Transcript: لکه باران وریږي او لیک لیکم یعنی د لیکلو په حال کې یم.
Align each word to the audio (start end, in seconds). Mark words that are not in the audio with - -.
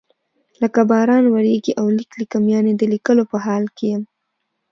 لکه 0.61 0.79
باران 0.91 1.25
وریږي 1.29 1.73
او 1.79 1.85
لیک 1.97 2.11
لیکم 2.19 2.43
یعنی 2.53 2.71
د 2.75 2.81
لیکلو 2.93 3.23
په 3.31 3.37
حال 3.45 3.63
کې 3.75 3.85
یم. 3.91 4.03